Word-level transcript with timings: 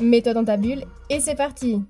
Mets-toi 0.00 0.32
dans 0.32 0.44
ta 0.46 0.56
bulle 0.56 0.84
et 1.10 1.20
c'est 1.20 1.34
parti 1.34 1.82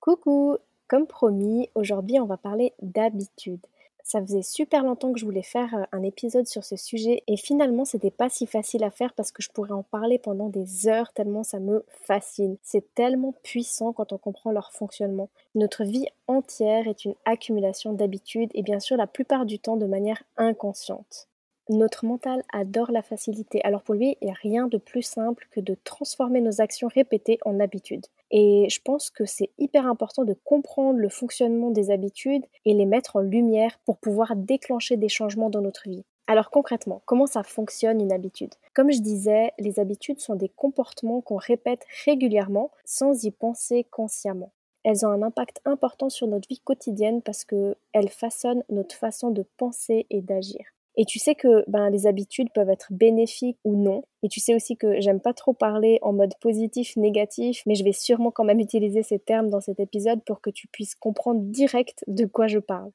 Coucou 0.00 0.56
Comme 0.88 1.06
promis, 1.06 1.68
aujourd'hui 1.74 2.18
on 2.18 2.24
va 2.24 2.38
parler 2.38 2.72
d'habitude. 2.80 3.60
Ça 4.02 4.22
faisait 4.22 4.40
super 4.40 4.82
longtemps 4.82 5.12
que 5.12 5.18
je 5.18 5.26
voulais 5.26 5.42
faire 5.42 5.74
euh, 5.74 5.82
un 5.92 6.02
épisode 6.02 6.46
sur 6.46 6.64
ce 6.64 6.76
sujet 6.76 7.22
et 7.26 7.36
finalement 7.36 7.84
c'était 7.84 8.10
pas 8.10 8.30
si 8.30 8.46
facile 8.46 8.82
à 8.84 8.90
faire 8.90 9.12
parce 9.12 9.30
que 9.30 9.42
je 9.42 9.50
pourrais 9.50 9.72
en 9.72 9.82
parler 9.82 10.18
pendant 10.18 10.48
des 10.48 10.88
heures 10.88 11.12
tellement 11.12 11.42
ça 11.42 11.60
me 11.60 11.84
fascine. 11.90 12.56
C'est 12.62 12.94
tellement 12.94 13.34
puissant 13.42 13.92
quand 13.92 14.14
on 14.14 14.18
comprend 14.18 14.52
leur 14.52 14.72
fonctionnement. 14.72 15.28
Notre 15.54 15.84
vie 15.84 16.06
entière 16.28 16.88
est 16.88 17.04
une 17.04 17.16
accumulation 17.26 17.92
d'habitudes 17.92 18.50
et 18.54 18.62
bien 18.62 18.80
sûr 18.80 18.96
la 18.96 19.06
plupart 19.06 19.44
du 19.44 19.58
temps 19.58 19.76
de 19.76 19.86
manière 19.86 20.22
inconsciente. 20.38 21.28
Notre 21.68 22.04
mental 22.04 22.44
adore 22.52 22.92
la 22.92 23.02
facilité, 23.02 23.60
alors 23.64 23.82
pour 23.82 23.96
lui, 23.96 24.16
il 24.20 24.26
n'y 24.26 24.30
a 24.30 24.36
rien 24.40 24.68
de 24.68 24.78
plus 24.78 25.02
simple 25.02 25.48
que 25.50 25.58
de 25.58 25.76
transformer 25.82 26.40
nos 26.40 26.60
actions 26.60 26.86
répétées 26.86 27.40
en 27.44 27.58
habitudes. 27.58 28.06
Et 28.30 28.68
je 28.70 28.80
pense 28.80 29.10
que 29.10 29.24
c'est 29.24 29.50
hyper 29.58 29.84
important 29.88 30.24
de 30.24 30.36
comprendre 30.44 31.00
le 31.00 31.08
fonctionnement 31.08 31.72
des 31.72 31.90
habitudes 31.90 32.44
et 32.64 32.72
les 32.72 32.86
mettre 32.86 33.16
en 33.16 33.20
lumière 33.20 33.80
pour 33.84 33.98
pouvoir 33.98 34.36
déclencher 34.36 34.96
des 34.96 35.08
changements 35.08 35.50
dans 35.50 35.60
notre 35.60 35.88
vie. 35.88 36.04
Alors 36.28 36.50
concrètement, 36.50 37.02
comment 37.04 37.26
ça 37.26 37.42
fonctionne 37.42 38.00
une 38.00 38.12
habitude? 38.12 38.54
Comme 38.72 38.92
je 38.92 39.00
disais, 39.00 39.52
les 39.58 39.80
habitudes 39.80 40.20
sont 40.20 40.36
des 40.36 40.48
comportements 40.48 41.20
qu'on 41.20 41.36
répète 41.36 41.84
régulièrement 42.04 42.70
sans 42.84 43.24
y 43.24 43.32
penser 43.32 43.84
consciemment. 43.90 44.52
Elles 44.84 45.04
ont 45.04 45.10
un 45.10 45.22
impact 45.22 45.60
important 45.64 46.10
sur 46.10 46.28
notre 46.28 46.48
vie 46.48 46.60
quotidienne 46.60 47.22
parce 47.22 47.44
qu'elles 47.44 48.08
façonnent 48.08 48.62
notre 48.68 48.94
façon 48.94 49.30
de 49.30 49.44
penser 49.56 50.06
et 50.10 50.20
d'agir. 50.20 50.64
Et 50.96 51.04
tu 51.04 51.18
sais 51.18 51.34
que 51.34 51.64
ben, 51.68 51.90
les 51.90 52.06
habitudes 52.06 52.48
peuvent 52.54 52.70
être 52.70 52.88
bénéfiques 52.90 53.58
ou 53.64 53.76
non. 53.76 54.02
Et 54.22 54.28
tu 54.28 54.40
sais 54.40 54.54
aussi 54.54 54.76
que 54.76 55.00
j'aime 55.00 55.20
pas 55.20 55.34
trop 55.34 55.52
parler 55.52 55.98
en 56.02 56.12
mode 56.12 56.32
positif, 56.40 56.96
négatif, 56.96 57.62
mais 57.66 57.74
je 57.74 57.84
vais 57.84 57.92
sûrement 57.92 58.30
quand 58.30 58.44
même 58.44 58.60
utiliser 58.60 59.02
ces 59.02 59.18
termes 59.18 59.50
dans 59.50 59.60
cet 59.60 59.80
épisode 59.80 60.24
pour 60.24 60.40
que 60.40 60.50
tu 60.50 60.68
puisses 60.68 60.94
comprendre 60.94 61.40
direct 61.42 62.04
de 62.06 62.24
quoi 62.26 62.46
je 62.46 62.58
parle. 62.58 62.90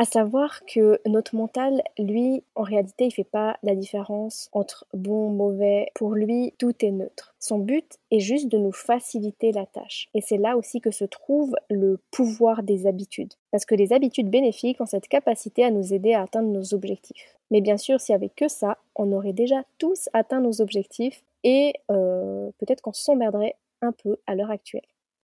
À 0.00 0.06
savoir 0.06 0.64
que 0.64 0.98
notre 1.04 1.36
mental, 1.36 1.82
lui, 1.98 2.42
en 2.54 2.62
réalité, 2.62 3.04
il 3.04 3.10
fait 3.10 3.22
pas 3.22 3.58
la 3.62 3.74
différence 3.74 4.48
entre 4.52 4.86
bon, 4.94 5.28
mauvais. 5.28 5.90
Pour 5.94 6.14
lui, 6.14 6.54
tout 6.56 6.72
est 6.80 6.90
neutre. 6.90 7.34
Son 7.38 7.58
but 7.58 7.98
est 8.10 8.18
juste 8.18 8.48
de 8.48 8.56
nous 8.56 8.72
faciliter 8.72 9.52
la 9.52 9.66
tâche. 9.66 10.08
Et 10.14 10.22
c'est 10.22 10.38
là 10.38 10.56
aussi 10.56 10.80
que 10.80 10.90
se 10.90 11.04
trouve 11.04 11.54
le 11.68 12.00
pouvoir 12.12 12.62
des 12.62 12.86
habitudes. 12.86 13.34
Parce 13.50 13.66
que 13.66 13.74
les 13.74 13.92
habitudes 13.92 14.30
bénéfiques 14.30 14.80
ont 14.80 14.86
cette 14.86 15.06
capacité 15.06 15.64
à 15.64 15.70
nous 15.70 15.92
aider 15.92 16.14
à 16.14 16.22
atteindre 16.22 16.48
nos 16.48 16.72
objectifs. 16.72 17.36
Mais 17.50 17.60
bien 17.60 17.76
sûr, 17.76 18.00
s'il 18.00 18.14
n'y 18.14 18.22
avait 18.24 18.32
que 18.34 18.48
ça, 18.48 18.78
on 18.96 19.12
aurait 19.12 19.34
déjà 19.34 19.64
tous 19.76 20.08
atteint 20.14 20.40
nos 20.40 20.62
objectifs 20.62 21.22
et 21.44 21.74
euh, 21.90 22.48
peut-être 22.56 22.80
qu'on 22.80 22.94
s'emmerderait 22.94 23.56
un 23.82 23.92
peu 23.92 24.16
à 24.26 24.34
l'heure 24.34 24.50
actuelle. 24.50 24.80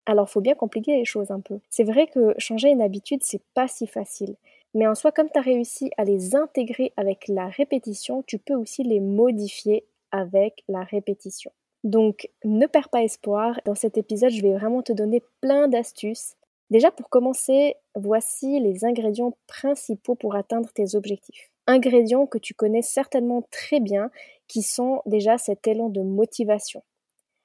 Alors, 0.05 0.27
faut 0.27 0.41
bien 0.41 0.55
compliquer 0.55 0.97
les 0.97 1.05
choses 1.05 1.29
un 1.29 1.39
peu. 1.39 1.59
C'est 1.69 1.83
vrai 1.83 2.07
que 2.07 2.33
changer 2.39 2.69
une 2.69 2.81
habitude, 2.81 3.21
c'est 3.21 3.43
pas 3.53 3.67
si 3.67 3.85
facile. 3.85 4.35
Mais 4.73 4.87
en 4.87 4.95
soi, 4.95 5.11
comme 5.11 5.29
tu 5.31 5.39
as 5.39 5.43
réussi 5.43 5.91
à 5.97 6.03
les 6.03 6.35
intégrer 6.35 6.93
avec 6.95 7.27
la 7.27 7.47
répétition, 7.47 8.23
tu 8.23 8.37
peux 8.37 8.53
aussi 8.53 8.83
les 8.83 8.99
modifier 8.99 9.85
avec 10.11 10.63
la 10.67 10.83
répétition. 10.83 11.51
Donc, 11.83 12.29
ne 12.43 12.67
perds 12.67 12.89
pas 12.89 13.03
espoir. 13.03 13.59
Dans 13.65 13.75
cet 13.75 13.97
épisode, 13.97 14.31
je 14.31 14.41
vais 14.41 14.53
vraiment 14.53 14.83
te 14.83 14.93
donner 14.93 15.23
plein 15.41 15.67
d'astuces. 15.67 16.35
Déjà, 16.69 16.91
pour 16.91 17.09
commencer, 17.09 17.75
voici 17.95 18.59
les 18.59 18.85
ingrédients 18.85 19.35
principaux 19.47 20.15
pour 20.15 20.35
atteindre 20.35 20.69
tes 20.71 20.95
objectifs. 20.95 21.49
Ingrédients 21.65 22.27
que 22.27 22.37
tu 22.37 22.53
connais 22.53 22.81
certainement 22.81 23.43
très 23.49 23.79
bien, 23.79 24.11
qui 24.47 24.61
sont 24.61 25.01
déjà 25.05 25.37
cet 25.37 25.67
élan 25.67 25.89
de 25.89 26.01
motivation, 26.01 26.83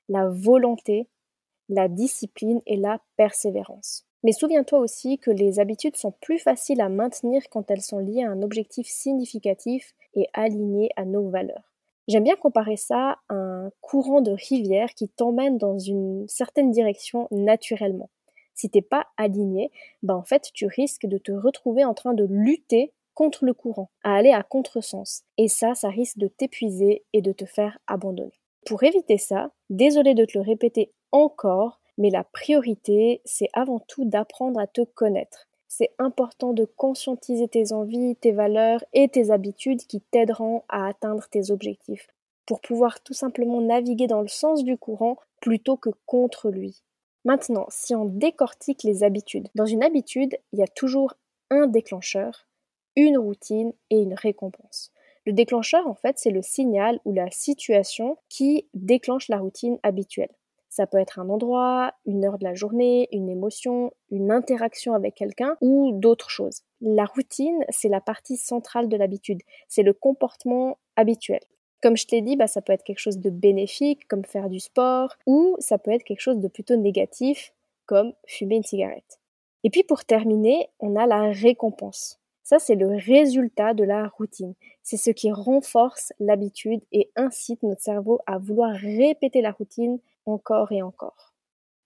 la 0.09 0.29
volonté, 0.29 1.09
la 1.69 1.89
discipline 1.89 2.61
et 2.67 2.77
la 2.77 3.01
persévérance. 3.17 4.07
Mais 4.25 4.33
souviens-toi 4.33 4.81
aussi 4.81 5.19
que 5.19 5.31
les 5.31 5.61
habitudes 5.61 5.97
sont 5.97 6.13
plus 6.23 6.39
faciles 6.39 6.81
à 6.81 6.89
maintenir 6.89 7.43
quand 7.51 7.71
elles 7.71 7.83
sont 7.83 7.99
liées 7.99 8.25
à 8.25 8.31
un 8.31 8.43
objectif 8.43 8.89
significatif 8.89 9.95
et 10.15 10.29
alignées 10.33 10.91
à 10.97 11.05
nos 11.05 11.29
valeurs. 11.29 11.75
J'aime 12.09 12.25
bien 12.25 12.37
comparer 12.37 12.77
ça 12.77 13.19
à 13.29 13.35
un 13.35 13.71
courant 13.81 14.23
de 14.23 14.33
rivière 14.33 14.95
qui 14.95 15.09
t'emmène 15.09 15.59
dans 15.59 15.79
une 15.79 16.27
certaine 16.29 16.71
direction 16.71 17.29
naturellement. 17.31 18.11
Si 18.55 18.71
t'es 18.71 18.83
pas 18.83 19.07
aligné, 19.17 19.71
ben 20.03 20.15
en 20.15 20.23
fait 20.23 20.51
tu 20.55 20.67
risques 20.67 21.07
de 21.07 21.19
te 21.19 21.33
retrouver 21.33 21.85
en 21.85 21.95
train 21.95 22.15
de 22.15 22.25
lutter 22.25 22.93
contre 23.15 23.45
le 23.45 23.55
courant, 23.55 23.91
à 24.03 24.17
aller 24.17 24.33
à 24.33 24.43
contresens. 24.43 25.25
Et 25.39 25.49
ça, 25.49 25.75
ça 25.75 25.89
risque 25.89 26.19
de 26.19 26.29
t'épuiser 26.29 27.05
et 27.13 27.23
de 27.23 27.33
te 27.33 27.45
faire 27.45 27.79
abandonner. 27.87 28.41
Pour 28.67 28.83
éviter 28.83 29.19
ça, 29.19 29.51
désolé 29.71 30.15
de 30.15 30.25
te 30.25 30.37
le 30.37 30.45
répéter 30.45 30.93
encore, 31.13 31.81
mais 31.99 32.11
la 32.11 32.25
priorité, 32.25 33.21
c'est 33.25 33.49
avant 33.53 33.79
tout 33.79 34.05
d'apprendre 34.05 34.61
à 34.61 34.67
te 34.67 34.83
connaître. 34.83 35.49
C'est 35.69 35.91
important 35.99 36.53
de 36.53 36.65
conscientiser 36.65 37.49
tes 37.49 37.73
envies, 37.73 38.17
tes 38.17 38.33
valeurs 38.33 38.85
et 38.93 39.09
tes 39.09 39.31
habitudes 39.31 39.87
qui 39.87 40.01
t'aideront 40.01 40.63
à 40.69 40.87
atteindre 40.87 41.27
tes 41.29 41.51
objectifs, 41.51 42.09
pour 42.47 42.61
pouvoir 42.61 43.03
tout 43.03 43.15
simplement 43.15 43.61
naviguer 43.61 44.07
dans 44.07 44.23
le 44.23 44.29
sens 44.29 44.63
du 44.63 44.77
courant 44.77 45.17
plutôt 45.41 45.77
que 45.77 45.91
contre 46.07 46.51
lui. 46.51 46.83
Maintenant, 47.25 47.67
si 47.71 47.95
on 47.95 48.05
décortique 48.05 48.83
les 48.83 49.03
habitudes, 49.03 49.49
dans 49.55 49.67
une 49.67 49.83
habitude, 49.83 50.39
il 50.53 50.59
y 50.59 50.63
a 50.63 50.69
toujours 50.69 51.15
un 51.51 51.67
déclencheur, 51.67 52.47
une 52.97 53.19
routine 53.19 53.73
et 53.91 53.99
une 53.99 54.15
récompense. 54.15 54.93
Le 55.27 55.33
déclencheur, 55.33 55.87
en 55.87 55.95
fait, 55.95 56.19
c'est 56.19 56.31
le 56.31 56.43
signal 56.43 57.01
ou 57.05 57.13
la 57.13 57.31
situation 57.31 58.19
qui 58.29 58.69
déclenche 58.75 59.29
la 59.29 59.39
routine 59.39 59.79
habituelle. 59.83 60.35
Ça 60.75 60.89
peut 60.89 60.99
être 60.99 61.21
un 61.21 61.29
endroit, 61.29 61.95
une 62.05 62.25
heure 62.25 62.37
de 62.37 62.43
la 62.43 62.55
journée, 62.55 63.07
une 63.13 63.29
émotion, 63.29 63.93
une 64.11 64.33
interaction 64.33 64.93
avec 64.93 65.15
quelqu'un 65.15 65.57
ou 65.61 65.93
d'autres 65.95 66.31
choses. 66.31 66.63
La 66.81 67.05
routine, 67.05 67.65
c'est 67.69 67.89
la 67.89 68.01
partie 68.01 68.37
centrale 68.37 68.89
de 68.89 68.97
l'habitude. 68.97 69.41
C'est 69.69 69.85
le 69.85 69.93
comportement 69.93 70.79
habituel. 70.97 71.39
Comme 71.81 71.97
je 71.97 72.09
t'ai 72.09 72.23
dit, 72.23 72.35
bah, 72.35 72.49
ça 72.49 72.61
peut 72.61 72.73
être 72.73 72.83
quelque 72.83 72.99
chose 72.99 73.21
de 73.21 73.31
bénéfique, 73.31 74.09
comme 74.09 74.25
faire 74.25 74.49
du 74.49 74.59
sport, 74.59 75.15
ou 75.27 75.55
ça 75.61 75.79
peut 75.79 75.93
être 75.93 76.03
quelque 76.03 76.19
chose 76.19 76.41
de 76.41 76.49
plutôt 76.49 76.75
négatif, 76.75 77.53
comme 77.87 78.13
fumer 78.27 78.57
une 78.57 78.65
cigarette. 78.65 79.21
Et 79.63 79.71
puis 79.71 79.85
pour 79.85 80.05
terminer, 80.05 80.71
on 80.81 80.97
a 80.97 81.07
la 81.07 81.31
récompense. 81.31 82.19
Ça, 82.43 82.59
c'est 82.59 82.75
le 82.75 82.97
résultat 82.97 83.75
de 83.75 83.85
la 83.85 84.09
routine. 84.09 84.55
C'est 84.83 84.97
ce 84.97 85.11
qui 85.11 85.31
renforce 85.31 86.13
l'habitude 86.19 86.83
et 86.91 87.13
incite 87.15 87.63
notre 87.63 87.81
cerveau 87.81 88.19
à 88.27 88.39
vouloir 88.39 88.75
répéter 88.75 89.41
la 89.41 89.53
routine 89.53 90.01
encore 90.27 90.73
et 90.73 90.83
encore. 90.83 91.35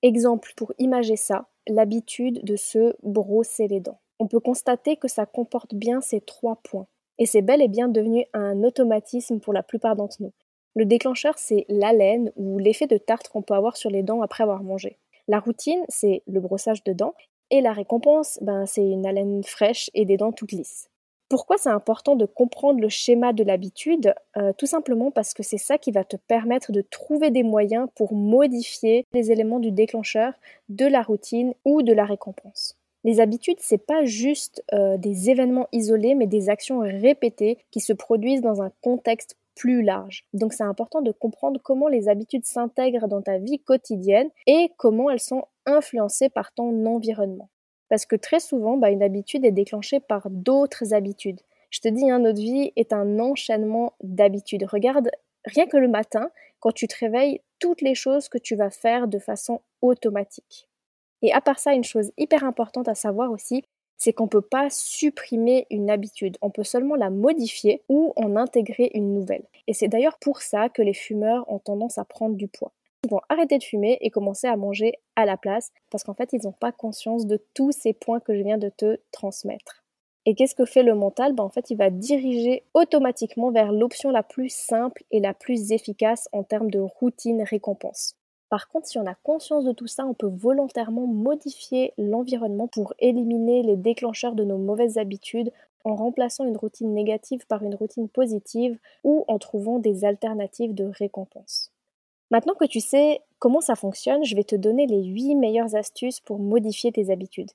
Exemple 0.03 0.53
pour 0.57 0.73
imager 0.79 1.17
ça, 1.17 1.49
l'habitude 1.67 2.45
de 2.45 2.57
se 2.57 2.97
brosser 3.03 3.69
les 3.69 3.81
dents. 3.81 4.01
On 4.19 4.27
peut 4.27 4.41
constater 4.41 4.97
que 4.97 5.09
ça 5.09 5.27
comporte 5.27 5.75
bien 5.75 6.01
ces 6.01 6.21
trois 6.21 6.57
points. 6.63 6.87
Et 7.19 7.27
c'est 7.27 7.43
bel 7.43 7.61
et 7.63 7.69
bien 7.69 7.89
devenu 7.89 8.27
un 8.33 8.63
automatisme 8.63 9.41
pour 9.41 9.53
la 9.53 9.63
plupart 9.63 9.97
d'entre 9.97 10.23
nous. 10.23 10.33
Le 10.75 10.85
déclencheur, 10.85 11.35
c'est 11.37 11.67
l'haleine 11.69 12.33
ou 12.37 12.59
l'effet 12.59 12.87
de 12.87 12.99
tartre 12.99 13.31
qu'on 13.31 13.43
peut 13.43 13.55
avoir 13.55 13.77
sur 13.77 13.91
les 13.91 14.03
dents 14.03 14.23
après 14.23 14.45
avoir 14.45 14.63
mangé. 14.63 14.99
La 15.27 15.41
routine, 15.41 15.85
c'est 15.89 16.23
le 16.27 16.41
brossage 16.41 16.85
de 16.85 16.93
dents. 16.93 17.15
Et 17.51 17.61
la 17.61 17.73
récompense, 17.73 18.39
ben, 18.43 18.67
c'est 18.67 18.89
une 18.89 19.07
haleine 19.07 19.43
fraîche 19.43 19.91
et 19.95 20.05
des 20.05 20.17
dents 20.17 20.33
toutes 20.33 20.53
lisses. 20.53 20.89
Pourquoi 21.29 21.59
c'est 21.59 21.69
important 21.69 22.17
de 22.17 22.25
comprendre 22.25 22.81
le 22.81 22.89
schéma 22.89 23.35
de 23.35 23.45
l'habitude? 23.45 24.15
Euh, 24.39 24.53
Tout 24.57 24.67
simplement 24.67 25.11
parce 25.11 25.35
que 25.35 25.43
c'est 25.43 25.59
ça 25.59 25.77
qui 25.77 25.93
va 25.93 26.03
te 26.05 26.17
permettre 26.17 26.73
de 26.73 26.81
trouver 26.81 27.31
des 27.31 27.43
moyens 27.43 27.89
pour 27.95 28.15
modifier 28.15 29.05
les 29.13 29.31
éléments 29.31 29.61
du 29.61 29.71
déclencheur, 29.71 30.33
de 30.71 30.87
la 30.87 31.03
routine 31.03 31.53
ou 31.67 31.83
de 31.83 31.93
la 31.93 32.07
récompense. 32.07 32.77
Les 33.05 33.21
habitudes, 33.21 33.59
c'est 33.61 33.85
pas 33.87 34.05
juste 34.05 34.65
euh, 34.73 34.97
des 34.97 35.29
événements 35.31 35.69
isolés, 35.73 36.15
mais 36.15 36.27
des 36.27 36.49
actions 36.49 36.81
répétées 36.81 37.59
qui 37.71 37.81
se 37.81 37.93
produisent 37.93 38.43
dans 38.43 38.63
un 38.63 38.73
contexte 38.81 39.37
plus 39.55 39.83
large. 39.83 40.25
Donc 40.33 40.53
c'est 40.53 40.65
important 40.65 41.03
de 41.03 41.13
comprendre 41.13 41.61
comment 41.63 41.89
les 41.89 42.09
habitudes 42.09 42.47
s'intègrent 42.47 43.09
dans 43.09 43.23
ta 43.23 43.39
vie 43.39 43.59
quotidienne 43.59 44.31
et 44.47 44.73
comment 44.79 45.11
elles 45.11 45.21
sont 45.21 45.45
influencées 45.67 46.29
par 46.29 46.53
ton 46.53 46.87
environnement. 46.87 47.49
Parce 47.89 48.07
que 48.07 48.17
très 48.17 48.41
souvent, 48.41 48.77
bah, 48.77 48.91
une 48.91 49.03
habitude 49.03 49.45
est 49.45 49.53
déclenchée 49.53 50.01
par 50.01 50.29
d'autres 50.31 50.95
habitudes. 50.95 51.41
Je 51.71 51.81
te 51.81 51.89
dis, 51.89 52.11
hein, 52.11 52.19
notre 52.19 52.41
vie 52.41 52.73
est 52.77 52.93
un 52.93 53.19
enchaînement 53.19 53.95
d'habitudes. 54.03 54.65
Regarde 54.65 55.11
Rien 55.45 55.67
que 55.67 55.77
le 55.77 55.89
matin, 55.89 56.31
quand 56.61 56.73
tu 56.73 56.87
te 56.89 56.97
réveilles, 56.99 57.41
toutes 57.59 57.81
les 57.81 57.95
choses 57.95 58.29
que 58.29 58.39
tu 58.39 58.55
vas 58.55 58.71
faire 58.71 59.09
de 59.09 59.19
façon 59.19 59.63
automatique. 59.83 60.69
Et 61.23 61.33
à 61.33 61.41
part 61.41 61.59
ça, 61.59 61.73
une 61.73 61.85
chose 61.85 62.13
hyper 62.19 62.45
importante 62.45 62.89
à 62.89 62.95
savoir 62.95 63.31
aussi, 63.31 63.65
c'est 63.97 64.13
qu'on 64.13 64.25
ne 64.25 64.29
peut 64.29 64.43
pas 64.43 64.69
supprimer 64.71 65.67
une 65.71 65.91
habitude, 65.91 66.37
on 66.43 66.51
peut 66.51 66.65
seulement 66.65 66.95
la 66.95 67.11
modifier 67.11 67.83
ou 67.89 68.13
en 68.17 68.37
intégrer 68.37 68.91
une 68.95 69.15
nouvelle. 69.15 69.45
Et 69.67 69.73
c'est 69.73 69.89
d'ailleurs 69.89 70.19
pour 70.19 70.43
ça 70.43 70.69
que 70.69 70.83
les 70.83 70.95
fumeurs 70.95 71.51
ont 71.51 71.59
tendance 71.59 71.99
à 71.99 72.05
prendre 72.05 72.37
du 72.37 72.47
poids. 72.47 72.73
Vont 73.09 73.21
arrêter 73.29 73.59
de 73.59 73.65
fumer 73.65 73.99
et 74.01 74.11
commencer 74.11 74.47
à 74.47 74.57
manger 74.57 74.95
à 75.17 75.25
la 75.25 75.37
place 75.37 75.71
parce 75.91 76.05
qu'en 76.05 76.15
fait 76.15 76.33
ils 76.33 76.45
n'ont 76.45 76.53
pas 76.53 76.73
conscience 76.73 77.27
de 77.27 77.43
tous 77.55 77.73
ces 77.73 77.93
points 77.93 78.21
que 78.21 78.37
je 78.37 78.43
viens 78.43 78.59
de 78.59 78.69
te 78.69 78.99
transmettre. 79.13 79.85
Et 80.27 80.35
qu'est-ce 80.35 80.55
que 80.55 80.67
fait 80.67 80.83
le 80.83 80.95
mental? 80.95 81.33
Ben, 81.33 81.45
En 81.45 81.49
fait, 81.49 81.71
il 81.71 81.79
va 81.79 81.89
diriger 81.89 82.63
automatiquement 82.75 83.51
vers 83.51 83.73
l'option 83.73 84.11
la 84.11 84.23
plus 84.23 84.51
simple 84.51 85.03
et 85.11 85.21
la 85.21 85.33
plus 85.33 85.73
efficace 85.73 86.29
en 86.33 86.43
termes 86.43 86.71
de 86.71 86.81
routine 86.81 87.43
récompense. 87.43 88.15
Par 88.51 88.69
contre, 88.69 88.89
si 88.89 88.99
on 88.99 89.07
a 89.07 89.15
conscience 89.15 89.65
de 89.65 89.73
tout 89.73 89.87
ça, 89.87 90.05
on 90.05 90.13
peut 90.13 90.31
volontairement 90.31 91.07
modifier 91.07 91.95
l'environnement 91.97 92.69
pour 92.69 92.93
éliminer 92.99 93.63
les 93.63 93.77
déclencheurs 93.77 94.35
de 94.35 94.45
nos 94.45 94.59
mauvaises 94.59 94.99
habitudes 94.99 95.51
en 95.85 95.97
remplaçant 95.97 96.45
une 96.45 96.59
routine 96.59 96.93
négative 96.93 97.47
par 97.47 97.63
une 97.63 97.75
routine 97.75 98.11
positive 98.11 98.79
ou 99.05 99.25
en 99.29 99.39
trouvant 99.39 99.79
des 99.79 100.05
alternatives 100.05 100.75
de 100.75 100.85
récompense. 100.85 101.73
Maintenant 102.31 102.55
que 102.55 102.67
tu 102.67 102.81
sais 102.81 103.21
comment 103.39 103.61
ça 103.61 103.75
fonctionne, 103.75 104.25
je 104.25 104.37
vais 104.37 104.45
te 104.45 104.57
donner 104.57 104.87
les 104.87 105.05
8 105.05 105.35
meilleures 105.35 105.75
astuces 105.75 106.21
pour 106.21 106.39
modifier 106.39 106.93
tes 106.93 107.11
habitudes. 107.11 107.51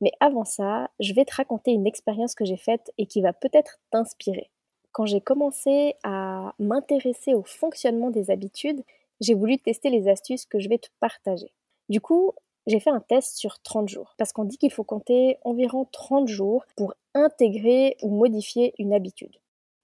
Mais 0.00 0.12
avant 0.20 0.44
ça, 0.44 0.90
je 1.00 1.14
vais 1.14 1.24
te 1.24 1.34
raconter 1.34 1.72
une 1.72 1.86
expérience 1.86 2.34
que 2.34 2.44
j'ai 2.44 2.56
faite 2.56 2.92
et 2.98 3.06
qui 3.06 3.20
va 3.22 3.32
peut-être 3.32 3.78
t'inspirer. 3.90 4.50
Quand 4.92 5.06
j'ai 5.06 5.20
commencé 5.20 5.94
à 6.02 6.54
m'intéresser 6.58 7.34
au 7.34 7.42
fonctionnement 7.42 8.10
des 8.10 8.30
habitudes, 8.30 8.82
j'ai 9.20 9.34
voulu 9.34 9.58
tester 9.58 9.90
les 9.90 10.08
astuces 10.08 10.46
que 10.46 10.60
je 10.60 10.68
vais 10.68 10.78
te 10.78 10.88
partager. 11.00 11.52
Du 11.88 12.00
coup, 12.00 12.32
j'ai 12.66 12.80
fait 12.80 12.90
un 12.90 13.00
test 13.00 13.36
sur 13.36 13.60
30 13.60 13.88
jours, 13.88 14.14
parce 14.18 14.32
qu'on 14.32 14.44
dit 14.44 14.58
qu'il 14.58 14.72
faut 14.72 14.84
compter 14.84 15.38
environ 15.44 15.86
30 15.90 16.28
jours 16.28 16.64
pour 16.76 16.94
intégrer 17.14 17.96
ou 18.02 18.10
modifier 18.10 18.74
une 18.78 18.92
habitude. 18.92 19.36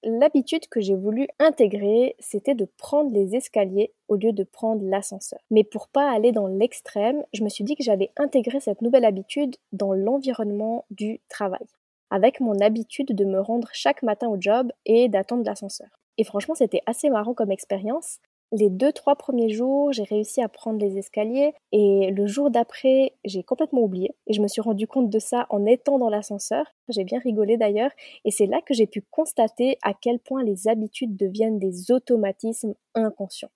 L'habitude 0.06 0.68
que 0.68 0.82
j'ai 0.82 0.94
voulu 0.94 1.28
intégrer, 1.38 2.14
c'était 2.18 2.54
de 2.54 2.66
prendre 2.76 3.10
les 3.10 3.36
escaliers 3.36 3.90
au 4.08 4.16
lieu 4.16 4.32
de 4.32 4.44
prendre 4.44 4.84
l'ascenseur. 4.84 5.40
Mais 5.50 5.64
pour 5.64 5.88
pas 5.88 6.12
aller 6.12 6.30
dans 6.30 6.46
l'extrême, 6.46 7.24
je 7.32 7.42
me 7.42 7.48
suis 7.48 7.64
dit 7.64 7.74
que 7.74 7.82
j'allais 7.82 8.10
intégrer 8.18 8.60
cette 8.60 8.82
nouvelle 8.82 9.06
habitude 9.06 9.56
dans 9.72 9.94
l'environnement 9.94 10.84
du 10.90 11.20
travail, 11.30 11.64
avec 12.10 12.40
mon 12.40 12.60
habitude 12.60 13.14
de 13.14 13.24
me 13.24 13.40
rendre 13.40 13.70
chaque 13.72 14.02
matin 14.02 14.28
au 14.28 14.36
job 14.38 14.70
et 14.84 15.08
d'attendre 15.08 15.44
l'ascenseur. 15.46 15.88
Et 16.18 16.24
franchement, 16.24 16.54
c'était 16.54 16.82
assez 16.84 17.08
marrant 17.08 17.32
comme 17.32 17.50
expérience 17.50 18.18
les 18.54 18.70
deux, 18.70 18.92
trois 18.92 19.16
premiers 19.16 19.50
jours, 19.50 19.92
j'ai 19.92 20.04
réussi 20.04 20.40
à 20.40 20.48
prendre 20.48 20.78
les 20.78 20.96
escaliers 20.96 21.54
et 21.72 22.10
le 22.12 22.26
jour 22.26 22.50
d'après, 22.50 23.14
j'ai 23.24 23.42
complètement 23.42 23.82
oublié 23.82 24.14
et 24.28 24.32
je 24.32 24.40
me 24.40 24.46
suis 24.46 24.60
rendu 24.60 24.86
compte 24.86 25.10
de 25.10 25.18
ça 25.18 25.46
en 25.50 25.66
étant 25.66 25.98
dans 25.98 26.08
l'ascenseur. 26.08 26.64
J'ai 26.88 27.02
bien 27.02 27.18
rigolé 27.18 27.56
d'ailleurs 27.56 27.90
et 28.24 28.30
c'est 28.30 28.46
là 28.46 28.60
que 28.64 28.72
j'ai 28.72 28.86
pu 28.86 29.02
constater 29.10 29.76
à 29.82 29.92
quel 29.92 30.20
point 30.20 30.44
les 30.44 30.68
habitudes 30.68 31.16
deviennent 31.16 31.58
des 31.58 31.90
automatismes 31.90 32.74
inconscients. 32.94 33.50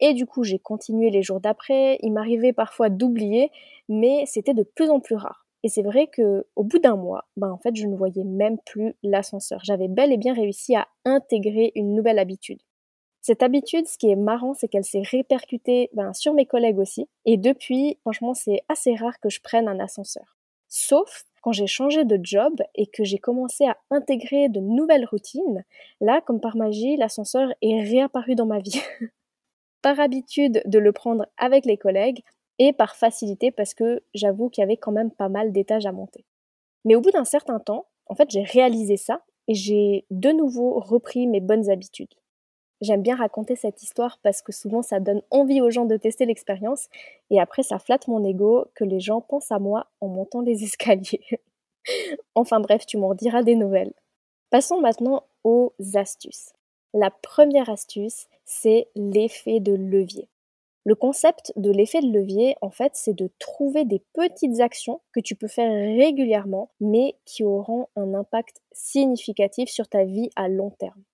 Et 0.00 0.14
du 0.14 0.24
coup, 0.24 0.44
j'ai 0.44 0.58
continué 0.58 1.10
les 1.10 1.22
jours 1.22 1.40
d'après. 1.40 1.98
Il 2.02 2.12
m'arrivait 2.12 2.54
parfois 2.54 2.88
d'oublier, 2.88 3.50
mais 3.88 4.24
c'était 4.26 4.54
de 4.54 4.62
plus 4.62 4.88
en 4.88 4.98
plus 4.98 5.14
rare. 5.16 5.46
Et 5.62 5.68
c'est 5.68 5.82
vrai 5.82 6.06
que 6.08 6.46
au 6.56 6.64
bout 6.64 6.78
d'un 6.78 6.96
mois, 6.96 7.26
ben 7.36 7.52
en 7.52 7.58
fait, 7.58 7.76
je 7.76 7.86
ne 7.86 7.94
voyais 7.94 8.24
même 8.24 8.58
plus 8.64 8.94
l'ascenseur. 9.02 9.60
J'avais 9.62 9.88
bel 9.88 10.10
et 10.10 10.16
bien 10.16 10.32
réussi 10.32 10.74
à 10.74 10.88
intégrer 11.04 11.70
une 11.76 11.94
nouvelle 11.94 12.18
habitude. 12.18 12.58
Cette 13.22 13.44
habitude, 13.44 13.86
ce 13.86 13.96
qui 13.98 14.10
est 14.10 14.16
marrant, 14.16 14.52
c'est 14.52 14.66
qu'elle 14.66 14.84
s'est 14.84 15.04
répercutée 15.08 15.90
ben, 15.94 16.12
sur 16.12 16.34
mes 16.34 16.44
collègues 16.44 16.80
aussi. 16.80 17.08
Et 17.24 17.36
depuis, 17.36 17.96
franchement, 18.00 18.34
c'est 18.34 18.62
assez 18.68 18.96
rare 18.96 19.20
que 19.20 19.30
je 19.30 19.40
prenne 19.40 19.68
un 19.68 19.78
ascenseur. 19.78 20.36
Sauf 20.68 21.24
quand 21.40 21.52
j'ai 21.52 21.68
changé 21.68 22.04
de 22.04 22.18
job 22.20 22.60
et 22.74 22.86
que 22.86 23.04
j'ai 23.04 23.18
commencé 23.18 23.64
à 23.64 23.76
intégrer 23.90 24.48
de 24.48 24.58
nouvelles 24.58 25.04
routines, 25.04 25.64
là, 26.00 26.20
comme 26.20 26.40
par 26.40 26.56
magie, 26.56 26.96
l'ascenseur 26.96 27.52
est 27.62 27.80
réapparu 27.82 28.34
dans 28.34 28.46
ma 28.46 28.58
vie. 28.58 28.80
par 29.82 30.00
habitude 30.00 30.62
de 30.64 30.78
le 30.78 30.92
prendre 30.92 31.26
avec 31.36 31.64
les 31.64 31.76
collègues 31.76 32.22
et 32.58 32.72
par 32.72 32.96
facilité 32.96 33.50
parce 33.52 33.74
que 33.74 34.02
j'avoue 34.14 34.48
qu'il 34.48 34.62
y 34.62 34.64
avait 34.64 34.76
quand 34.76 34.92
même 34.92 35.10
pas 35.10 35.28
mal 35.28 35.52
d'étages 35.52 35.86
à 35.86 35.92
monter. 35.92 36.24
Mais 36.84 36.96
au 36.96 37.00
bout 37.00 37.10
d'un 37.12 37.24
certain 37.24 37.60
temps, 37.60 37.86
en 38.06 38.16
fait, 38.16 38.30
j'ai 38.30 38.42
réalisé 38.42 38.96
ça 38.96 39.24
et 39.46 39.54
j'ai 39.54 40.06
de 40.10 40.30
nouveau 40.30 40.80
repris 40.80 41.26
mes 41.26 41.40
bonnes 41.40 41.70
habitudes. 41.70 42.14
J'aime 42.82 43.02
bien 43.02 43.14
raconter 43.14 43.54
cette 43.54 43.80
histoire 43.84 44.18
parce 44.24 44.42
que 44.42 44.50
souvent 44.50 44.82
ça 44.82 44.98
donne 44.98 45.22
envie 45.30 45.60
aux 45.60 45.70
gens 45.70 45.84
de 45.84 45.96
tester 45.96 46.26
l'expérience 46.26 46.88
et 47.30 47.38
après 47.38 47.62
ça 47.62 47.78
flatte 47.78 48.08
mon 48.08 48.24
ego 48.24 48.66
que 48.74 48.82
les 48.82 48.98
gens 48.98 49.20
pensent 49.20 49.52
à 49.52 49.60
moi 49.60 49.86
en 50.00 50.08
montant 50.08 50.40
les 50.40 50.64
escaliers. 50.64 51.22
enfin 52.34 52.58
bref, 52.58 52.84
tu 52.84 52.98
m'en 52.98 53.14
diras 53.14 53.44
des 53.44 53.54
nouvelles. 53.54 53.92
Passons 54.50 54.80
maintenant 54.80 55.22
aux 55.44 55.72
astuces. 55.94 56.54
La 56.92 57.10
première 57.10 57.70
astuce, 57.70 58.26
c'est 58.44 58.88
l'effet 58.96 59.60
de 59.60 59.72
levier. 59.72 60.28
Le 60.84 60.96
concept 60.96 61.52
de 61.54 61.70
l'effet 61.70 62.00
de 62.00 62.10
levier, 62.10 62.56
en 62.62 62.70
fait, 62.70 62.90
c'est 62.96 63.14
de 63.14 63.30
trouver 63.38 63.84
des 63.84 64.02
petites 64.12 64.58
actions 64.58 65.00
que 65.12 65.20
tu 65.20 65.36
peux 65.36 65.46
faire 65.46 65.70
régulièrement, 65.70 66.70
mais 66.80 67.14
qui 67.26 67.44
auront 67.44 67.86
un 67.94 68.12
impact 68.14 68.60
significatif 68.72 69.68
sur 69.68 69.86
ta 69.86 70.02
vie 70.02 70.30
à 70.34 70.48
long 70.48 70.70
terme 70.70 71.04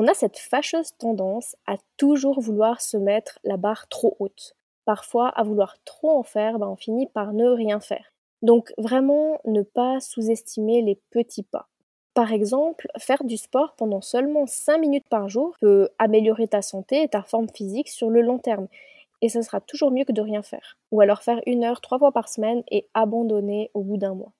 on 0.00 0.06
a 0.06 0.14
cette 0.14 0.38
fâcheuse 0.38 0.96
tendance 0.96 1.56
à 1.66 1.74
toujours 1.96 2.40
vouloir 2.40 2.80
se 2.80 2.96
mettre 2.96 3.40
la 3.42 3.56
barre 3.56 3.88
trop 3.88 4.14
haute. 4.20 4.54
Parfois, 4.84 5.28
à 5.30 5.42
vouloir 5.42 5.74
trop 5.84 6.16
en 6.16 6.22
faire, 6.22 6.60
ben, 6.60 6.68
on 6.68 6.76
finit 6.76 7.08
par 7.08 7.32
ne 7.32 7.48
rien 7.48 7.80
faire. 7.80 8.12
Donc 8.40 8.72
vraiment, 8.78 9.40
ne 9.44 9.62
pas 9.62 9.98
sous-estimer 9.98 10.82
les 10.82 11.00
petits 11.10 11.42
pas. 11.42 11.66
Par 12.14 12.32
exemple, 12.32 12.86
faire 12.96 13.24
du 13.24 13.36
sport 13.36 13.74
pendant 13.74 14.00
seulement 14.00 14.46
5 14.46 14.78
minutes 14.78 15.08
par 15.08 15.28
jour 15.28 15.56
peut 15.60 15.88
améliorer 15.98 16.46
ta 16.46 16.62
santé 16.62 17.02
et 17.02 17.08
ta 17.08 17.24
forme 17.24 17.48
physique 17.48 17.88
sur 17.88 18.08
le 18.08 18.22
long 18.22 18.38
terme. 18.38 18.68
Et 19.20 19.28
ce 19.28 19.42
sera 19.42 19.60
toujours 19.60 19.90
mieux 19.90 20.04
que 20.04 20.12
de 20.12 20.22
rien 20.22 20.44
faire. 20.44 20.78
Ou 20.92 21.00
alors 21.00 21.24
faire 21.24 21.40
une 21.44 21.64
heure 21.64 21.80
trois 21.80 21.98
fois 21.98 22.12
par 22.12 22.28
semaine 22.28 22.62
et 22.70 22.86
abandonner 22.94 23.72
au 23.74 23.82
bout 23.82 23.96
d'un 23.96 24.14
mois. 24.14 24.30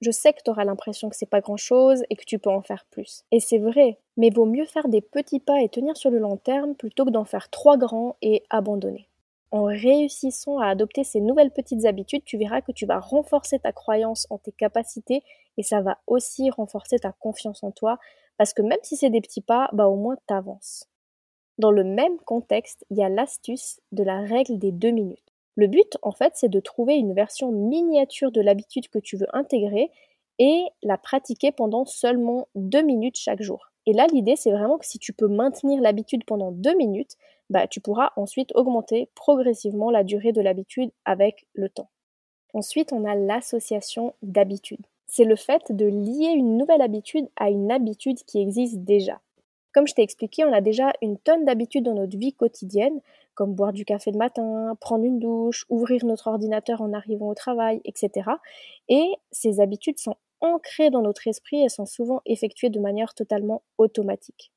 Je 0.00 0.10
sais 0.10 0.32
que 0.32 0.42
tu 0.44 0.50
auras 0.50 0.64
l'impression 0.64 1.08
que 1.08 1.16
c'est 1.16 1.28
pas 1.28 1.40
grand 1.40 1.56
chose 1.56 2.02
et 2.10 2.16
que 2.16 2.24
tu 2.24 2.38
peux 2.38 2.50
en 2.50 2.62
faire 2.62 2.84
plus. 2.90 3.24
Et 3.32 3.40
c'est 3.40 3.58
vrai, 3.58 3.98
mais 4.16 4.30
vaut 4.30 4.44
mieux 4.46 4.66
faire 4.66 4.88
des 4.88 5.00
petits 5.00 5.40
pas 5.40 5.60
et 5.62 5.68
tenir 5.68 5.96
sur 5.96 6.10
le 6.10 6.18
long 6.18 6.36
terme 6.36 6.74
plutôt 6.74 7.04
que 7.04 7.10
d'en 7.10 7.24
faire 7.24 7.48
trois 7.50 7.76
grands 7.76 8.16
et 8.22 8.42
abandonner. 8.50 9.08
En 9.52 9.64
réussissant 9.64 10.58
à 10.58 10.66
adopter 10.68 11.04
ces 11.04 11.20
nouvelles 11.20 11.52
petites 11.52 11.86
habitudes, 11.86 12.24
tu 12.24 12.36
verras 12.36 12.60
que 12.60 12.72
tu 12.72 12.84
vas 12.84 13.00
renforcer 13.00 13.58
ta 13.58 13.72
croyance 13.72 14.26
en 14.30 14.38
tes 14.38 14.52
capacités 14.52 15.22
et 15.56 15.62
ça 15.62 15.80
va 15.80 15.98
aussi 16.06 16.50
renforcer 16.50 16.98
ta 16.98 17.12
confiance 17.12 17.62
en 17.62 17.70
toi 17.70 17.98
parce 18.36 18.52
que 18.52 18.62
même 18.62 18.78
si 18.82 18.96
c'est 18.96 19.10
des 19.10 19.20
petits 19.22 19.40
pas, 19.40 19.70
bah 19.72 19.86
au 19.86 19.96
moins 19.96 20.16
t'avances. 20.26 20.88
Dans 21.58 21.70
le 21.70 21.84
même 21.84 22.18
contexte, 22.18 22.84
il 22.90 22.98
y 22.98 23.02
a 23.02 23.08
l'astuce 23.08 23.80
de 23.92 24.02
la 24.04 24.20
règle 24.20 24.58
des 24.58 24.72
deux 24.72 24.90
minutes. 24.90 25.25
Le 25.56 25.66
but, 25.66 25.96
en 26.02 26.12
fait, 26.12 26.32
c'est 26.34 26.48
de 26.48 26.60
trouver 26.60 26.96
une 26.96 27.14
version 27.14 27.50
miniature 27.50 28.30
de 28.30 28.40
l'habitude 28.40 28.88
que 28.88 28.98
tu 28.98 29.16
veux 29.16 29.26
intégrer 29.34 29.90
et 30.38 30.64
la 30.82 30.98
pratiquer 30.98 31.50
pendant 31.50 31.84
seulement 31.86 32.48
deux 32.54 32.82
minutes 32.82 33.16
chaque 33.16 33.42
jour. 33.42 33.70
Et 33.86 33.92
là, 33.92 34.06
l'idée, 34.12 34.36
c'est 34.36 34.50
vraiment 34.50 34.78
que 34.78 34.86
si 34.86 34.98
tu 34.98 35.12
peux 35.12 35.28
maintenir 35.28 35.80
l'habitude 35.80 36.24
pendant 36.24 36.52
deux 36.52 36.74
minutes, 36.76 37.16
bah, 37.48 37.66
tu 37.66 37.80
pourras 37.80 38.10
ensuite 38.16 38.52
augmenter 38.54 39.08
progressivement 39.14 39.90
la 39.90 40.04
durée 40.04 40.32
de 40.32 40.40
l'habitude 40.40 40.90
avec 41.04 41.46
le 41.54 41.68
temps. 41.68 41.88
Ensuite, 42.52 42.92
on 42.92 43.04
a 43.04 43.14
l'association 43.14 44.14
d'habitudes. 44.22 44.86
C'est 45.06 45.24
le 45.24 45.36
fait 45.36 45.70
de 45.70 45.86
lier 45.86 46.32
une 46.34 46.58
nouvelle 46.58 46.82
habitude 46.82 47.28
à 47.36 47.48
une 47.50 47.70
habitude 47.70 48.18
qui 48.24 48.40
existe 48.40 48.78
déjà. 48.78 49.20
Comme 49.72 49.86
je 49.86 49.94
t'ai 49.94 50.02
expliqué, 50.02 50.44
on 50.44 50.52
a 50.52 50.60
déjà 50.60 50.92
une 51.02 51.18
tonne 51.18 51.44
d'habitudes 51.44 51.84
dans 51.84 51.94
notre 51.94 52.16
vie 52.16 52.32
quotidienne, 52.32 53.00
comme 53.36 53.54
boire 53.54 53.72
du 53.72 53.84
café 53.84 54.10
le 54.10 54.18
matin, 54.18 54.76
prendre 54.80 55.04
une 55.04 55.20
douche, 55.20 55.64
ouvrir 55.68 56.04
notre 56.04 56.26
ordinateur 56.26 56.80
en 56.80 56.92
arrivant 56.92 57.28
au 57.28 57.34
travail, 57.34 57.80
etc. 57.84 58.30
Et 58.88 59.06
ces 59.30 59.60
habitudes 59.60 60.00
sont 60.00 60.16
ancrées 60.40 60.90
dans 60.90 61.02
notre 61.02 61.28
esprit 61.28 61.62
et 61.62 61.68
sont 61.68 61.86
souvent 61.86 62.22
effectuées 62.26 62.70
de 62.70 62.80
manière 62.80 63.14
totalement 63.14 63.62
automatique. 63.78 64.50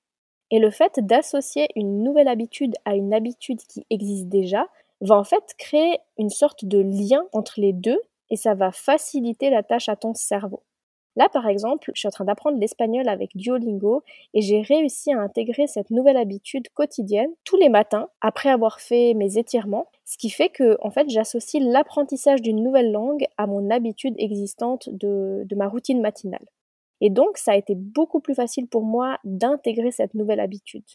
Et 0.49 0.59
le 0.59 0.71
fait 0.71 0.99
d'associer 0.99 1.67
une 1.75 2.03
nouvelle 2.03 2.27
habitude 2.27 2.73
à 2.85 2.95
une 2.95 3.13
habitude 3.13 3.59
qui 3.59 3.85
existe 3.89 4.27
déjà 4.27 4.67
va 5.01 5.17
en 5.17 5.23
fait 5.23 5.53
créer 5.57 5.99
une 6.17 6.29
sorte 6.29 6.65
de 6.65 6.79
lien 6.79 7.23
entre 7.33 7.59
les 7.59 7.73
deux 7.73 8.01
et 8.31 8.35
ça 8.35 8.55
va 8.55 8.71
faciliter 8.71 9.49
la 9.49 9.63
tâche 9.63 9.89
à 9.89 9.95
ton 9.95 10.13
cerveau. 10.13 10.63
Là, 11.15 11.27
par 11.27 11.47
exemple, 11.47 11.91
je 11.93 11.99
suis 11.99 12.07
en 12.07 12.11
train 12.11 12.25
d'apprendre 12.25 12.59
l'espagnol 12.59 13.09
avec 13.09 13.35
Duolingo 13.35 14.03
et 14.33 14.41
j'ai 14.41 14.61
réussi 14.61 15.11
à 15.11 15.19
intégrer 15.19 15.67
cette 15.67 15.89
nouvelle 15.89 16.17
habitude 16.17 16.69
quotidienne 16.73 17.31
tous 17.43 17.57
les 17.57 17.69
matins 17.69 18.09
après 18.21 18.49
avoir 18.49 18.79
fait 18.79 19.13
mes 19.15 19.37
étirements, 19.37 19.87
ce 20.05 20.17
qui 20.17 20.29
fait 20.29 20.49
que, 20.49 20.77
en 20.81 20.91
fait, 20.91 21.09
j'associe 21.09 21.61
l'apprentissage 21.61 22.41
d'une 22.41 22.63
nouvelle 22.63 22.91
langue 22.91 23.25
à 23.37 23.47
mon 23.47 23.69
habitude 23.69 24.15
existante 24.17 24.89
de, 24.91 25.43
de 25.45 25.55
ma 25.55 25.67
routine 25.67 26.01
matinale. 26.01 26.45
Et 27.01 27.09
donc, 27.09 27.37
ça 27.37 27.53
a 27.53 27.55
été 27.55 27.75
beaucoup 27.75 28.19
plus 28.19 28.35
facile 28.35 28.67
pour 28.67 28.83
moi 28.83 29.17
d'intégrer 29.23 29.91
cette 29.91 30.13
nouvelle 30.13 30.39
habitude. 30.39 30.85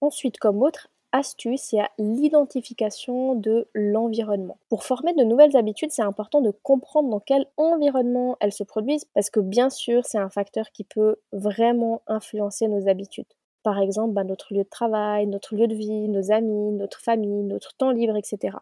Ensuite, 0.00 0.38
comme 0.38 0.62
autre 0.62 0.88
astuce, 1.12 1.72
il 1.72 1.76
y 1.76 1.80
a 1.80 1.90
l'identification 1.98 3.34
de 3.34 3.68
l'environnement. 3.74 4.58
Pour 4.68 4.84
former 4.84 5.14
de 5.14 5.24
nouvelles 5.24 5.56
habitudes, 5.56 5.90
c'est 5.90 6.02
important 6.02 6.40
de 6.40 6.50
comprendre 6.50 7.08
dans 7.08 7.20
quel 7.20 7.46
environnement 7.56 8.36
elles 8.40 8.52
se 8.52 8.64
produisent 8.64 9.06
parce 9.14 9.30
que 9.30 9.40
bien 9.40 9.70
sûr, 9.70 10.04
c'est 10.04 10.18
un 10.18 10.30
facteur 10.30 10.70
qui 10.72 10.84
peut 10.84 11.16
vraiment 11.32 12.02
influencer 12.06 12.68
nos 12.68 12.88
habitudes. 12.88 13.26
Par 13.62 13.80
exemple, 13.80 14.14
bah, 14.14 14.24
notre 14.24 14.54
lieu 14.54 14.62
de 14.62 14.68
travail, 14.68 15.26
notre 15.26 15.54
lieu 15.54 15.66
de 15.66 15.74
vie, 15.74 16.08
nos 16.08 16.30
amis, 16.30 16.72
notre 16.72 17.00
famille, 17.00 17.42
notre 17.42 17.74
temps 17.76 17.90
libre, 17.90 18.16
etc. 18.16 18.56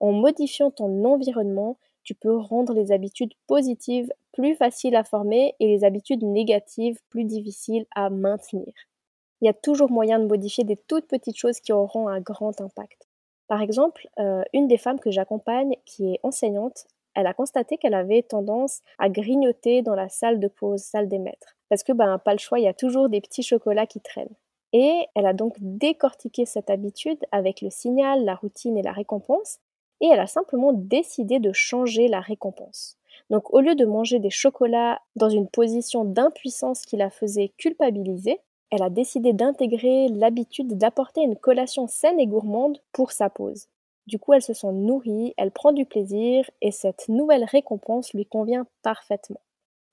En 0.00 0.12
modifiant 0.12 0.70
ton 0.70 1.04
environnement, 1.04 1.78
tu 2.02 2.14
peux 2.14 2.36
rendre 2.36 2.72
les 2.72 2.90
habitudes 2.92 3.34
positives 3.46 4.12
plus 4.32 4.54
faciles 4.54 4.96
à 4.96 5.04
former 5.04 5.54
et 5.60 5.68
les 5.68 5.84
habitudes 5.84 6.24
négatives 6.24 6.98
plus 7.08 7.24
difficiles 7.24 7.86
à 7.94 8.10
maintenir. 8.10 8.72
Il 9.42 9.46
y 9.46 9.48
a 9.48 9.54
toujours 9.54 9.90
moyen 9.90 10.20
de 10.20 10.26
modifier 10.26 10.62
des 10.62 10.76
toutes 10.76 11.08
petites 11.08 11.36
choses 11.36 11.58
qui 11.58 11.72
auront 11.72 12.06
un 12.06 12.20
grand 12.20 12.60
impact. 12.60 13.08
Par 13.48 13.60
exemple, 13.60 14.08
euh, 14.20 14.42
une 14.52 14.68
des 14.68 14.78
femmes 14.78 15.00
que 15.00 15.10
j'accompagne, 15.10 15.74
qui 15.84 16.14
est 16.14 16.20
enseignante, 16.22 16.86
elle 17.16 17.26
a 17.26 17.34
constaté 17.34 17.76
qu'elle 17.76 17.94
avait 17.94 18.22
tendance 18.22 18.82
à 18.98 19.08
grignoter 19.08 19.82
dans 19.82 19.96
la 19.96 20.08
salle 20.08 20.38
de 20.38 20.46
pause, 20.46 20.80
salle 20.80 21.08
des 21.08 21.18
maîtres. 21.18 21.56
Parce 21.68 21.82
que, 21.82 21.92
ben, 21.92 22.18
pas 22.18 22.32
le 22.32 22.38
choix, 22.38 22.60
il 22.60 22.64
y 22.64 22.68
a 22.68 22.72
toujours 22.72 23.08
des 23.08 23.20
petits 23.20 23.42
chocolats 23.42 23.86
qui 23.86 24.00
traînent. 24.00 24.34
Et 24.72 25.06
elle 25.16 25.26
a 25.26 25.34
donc 25.34 25.56
décortiqué 25.58 26.46
cette 26.46 26.70
habitude 26.70 27.18
avec 27.32 27.60
le 27.62 27.68
signal, 27.68 28.24
la 28.24 28.36
routine 28.36 28.78
et 28.78 28.82
la 28.82 28.92
récompense, 28.92 29.58
et 30.00 30.06
elle 30.06 30.20
a 30.20 30.28
simplement 30.28 30.72
décidé 30.72 31.40
de 31.40 31.52
changer 31.52 32.06
la 32.06 32.20
récompense. 32.20 32.96
Donc 33.28 33.52
au 33.52 33.60
lieu 33.60 33.74
de 33.74 33.84
manger 33.84 34.20
des 34.20 34.30
chocolats 34.30 35.00
dans 35.16 35.28
une 35.28 35.48
position 35.48 36.04
d'impuissance 36.04 36.82
qui 36.82 36.96
la 36.96 37.10
faisait 37.10 37.52
culpabiliser, 37.58 38.40
elle 38.72 38.82
a 38.82 38.88
décidé 38.88 39.34
d'intégrer 39.34 40.08
l'habitude 40.08 40.78
d'apporter 40.78 41.20
une 41.20 41.36
collation 41.36 41.86
saine 41.86 42.18
et 42.18 42.26
gourmande 42.26 42.78
pour 42.92 43.12
sa 43.12 43.28
pause. 43.28 43.68
Du 44.06 44.18
coup, 44.18 44.32
elle 44.32 44.40
se 44.40 44.54
sent 44.54 44.72
nourrie, 44.72 45.34
elle 45.36 45.50
prend 45.50 45.72
du 45.72 45.84
plaisir 45.84 46.50
et 46.62 46.70
cette 46.70 47.10
nouvelle 47.10 47.44
récompense 47.44 48.14
lui 48.14 48.24
convient 48.24 48.66
parfaitement. 48.82 49.42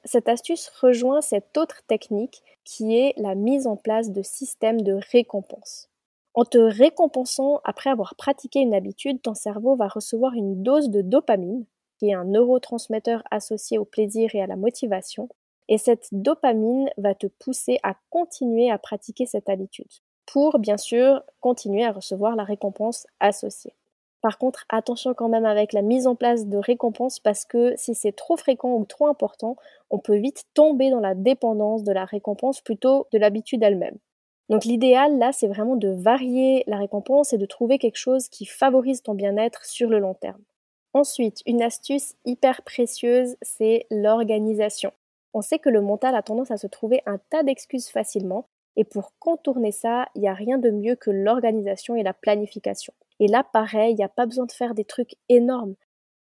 Cette 0.06 0.30
astuce 0.30 0.70
rejoint 0.82 1.20
cette 1.20 1.58
autre 1.58 1.82
technique 1.88 2.42
qui 2.64 2.96
est 2.96 3.14
la 3.18 3.36
mise 3.36 3.68
en 3.68 3.76
place 3.76 4.12
de 4.12 4.22
systèmes 4.22 4.82
de 4.82 4.98
récompense. 5.12 5.90
En 6.34 6.46
te 6.46 6.58
récompensant 6.58 7.60
après 7.66 7.90
avoir 7.90 8.16
pratiqué 8.16 8.60
une 8.62 8.74
habitude, 8.74 9.22
ton 9.22 9.34
cerveau 9.34 9.76
va 9.76 9.90
recevoir 9.90 10.36
une 10.36 10.64
dose 10.64 10.90
de 10.90 11.02
dopamine, 11.02 11.66
qui 11.98 12.12
est 12.12 12.14
un 12.14 12.24
neurotransmetteur 12.24 13.24
associé 13.30 13.78
au 13.78 13.84
plaisir 13.84 14.34
et 14.36 14.42
à 14.42 14.48
la 14.48 14.56
motivation, 14.56 15.28
et 15.70 15.78
cette 15.78 16.10
dopamine 16.12 16.90
va 16.98 17.16
te 17.16 17.28
pousser 17.28 17.80
à 17.84 17.96
continuer 18.10 18.70
à 18.72 18.80
pratiquer 18.80 19.26
cette 19.28 19.48
habitude, 19.50 19.88
pour 20.26 20.60
bien 20.60 20.78
sûr 20.78 21.24
continuer 21.40 21.86
à 21.86 21.92
recevoir 21.92 22.36
la 22.36 22.44
récompense 22.44 23.06
associée. 23.20 23.76
Par 24.22 24.38
contre, 24.38 24.66
attention 24.68 25.14
quand 25.14 25.30
même 25.30 25.46
avec 25.46 25.72
la 25.72 25.82
mise 25.82 26.08
en 26.08 26.16
place 26.16 26.48
de 26.48 26.58
récompenses 26.58 27.20
parce 27.20 27.46
que 27.46 27.74
si 27.78 27.96
c'est 27.96 28.12
trop 28.12 28.36
fréquent 28.36 28.76
ou 28.76 28.84
trop 28.84 29.08
important, 29.08 29.56
on 29.90 30.00
peut 30.00 30.18
vite 30.18 30.44
tomber 30.54 30.90
dans 30.90 31.00
la 31.00 31.16
dépendance 31.16 31.84
de 31.84 31.94
la 31.94 32.04
récompense 32.04 32.60
plutôt 32.60 33.08
de 33.14 33.18
l'habitude 33.18 33.64
elle-même. 33.64 33.98
Donc 34.50 34.66
l'idéal 34.66 35.20
là, 35.20 35.32
c'est 35.32 35.48
vraiment 35.48 35.76
de 35.76 35.90
varier 35.90 36.64
la 36.68 36.78
récompense 36.78 37.32
et 37.32 37.38
de 37.38 37.46
trouver 37.46 37.78
quelque 37.78 37.96
chose 37.96 38.28
qui 38.28 38.46
favorise 38.46 39.04
ton 39.04 39.14
bien-être 39.14 39.64
sur 39.64 39.90
le 39.90 40.00
long 40.00 40.16
terme. 40.16 40.42
Ensuite, 40.94 41.44
une 41.46 41.62
astuce 41.62 42.16
hyper 42.26 42.64
précieuse, 42.64 43.38
c'est 43.44 43.86
l'organisation. 43.92 44.92
On 45.34 45.42
sait 45.42 45.60
que 45.60 45.70
le 45.70 45.82
mental 45.82 46.16
a 46.16 46.24
tendance 46.24 46.52
à 46.52 46.58
se 46.58 46.68
trouver 46.68 47.02
un 47.06 47.20
tas 47.30 47.44
d'excuses 47.44 47.90
facilement, 47.90 48.48
et 48.76 48.84
pour 48.84 49.14
contourner 49.20 49.72
ça, 49.72 50.08
il 50.16 50.22
n'y 50.22 50.28
a 50.28 50.34
rien 50.34 50.58
de 50.58 50.72
mieux 50.72 50.96
que 50.96 51.12
l'organisation 51.12 51.96
et 51.96 52.04
la 52.04 52.14
planification. 52.14 52.94
Et 53.20 53.28
là, 53.28 53.44
pareil, 53.44 53.94
il 53.94 53.98
n'y 53.98 54.04
a 54.04 54.10
pas 54.10 54.26
besoin 54.26 54.46
de 54.46 54.52
faire 54.52 54.74
des 54.74 54.86
trucs 54.86 55.16
énormes. 55.28 55.76